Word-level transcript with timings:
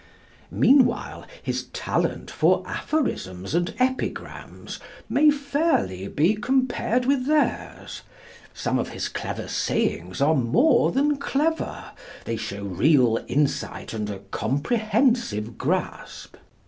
Meanwhile 0.49 1.27
his 1.43 1.65
talent 1.73 2.31
for 2.31 2.63
aphorisms 2.65 3.53
and 3.53 3.75
epigrams 3.77 4.79
may 5.07 5.29
fairly 5.29 6.07
be 6.07 6.33
compared 6.33 7.05
with 7.05 7.27
theirs: 7.27 8.01
some 8.51 8.79
of 8.79 8.89
his 8.89 9.07
clever 9.07 9.47
sayings 9.47 10.19
are 10.19 10.33
more 10.33 10.91
than 10.91 11.17
clever, 11.17 11.91
they 12.25 12.35
show 12.35 12.63
real 12.63 13.23
insight 13.27 13.93
and 13.93 14.09
a 14.09 14.17
comprehensive 14.17 15.59
grasp. 15.59 16.35